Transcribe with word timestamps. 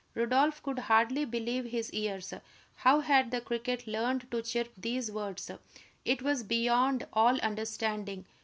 Rodolph 0.15 0.63
could 0.63 0.79
hardly 0.79 1.25
believe 1.25 1.65
his 1.65 1.93
ears. 1.93 2.33
How 2.77 3.01
had 3.01 3.29
the 3.29 3.39
cricket 3.39 3.85
learned 3.85 4.25
to 4.31 4.41
chirp 4.41 4.71
these 4.75 5.11
words? 5.11 5.51
It 6.05 6.23
was 6.23 6.41
beyond 6.41 7.05
all 7.13 7.39
understanding. 7.41 8.25